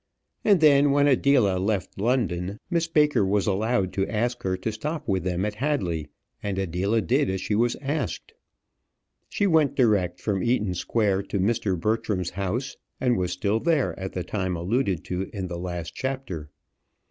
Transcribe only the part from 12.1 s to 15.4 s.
house; and was still there at the time alluded to